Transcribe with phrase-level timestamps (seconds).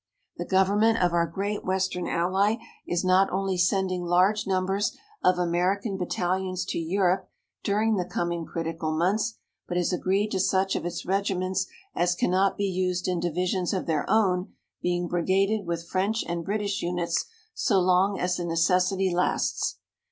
[0.37, 2.55] "The government of our great Western ally
[2.87, 7.29] is not only sending large numbers of American battalions to Europe
[7.63, 9.37] during the coming critical months,
[9.67, 13.85] but has agreed to such of its regiments as cannot be used in divisions of
[13.85, 19.77] their own being brigaded with French and British units so long as the necessity lasts.